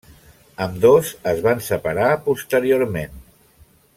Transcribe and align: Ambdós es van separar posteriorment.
Ambdós 0.65 1.11
es 1.33 1.43
van 1.49 1.61
separar 1.67 2.09
posteriorment. 2.31 3.17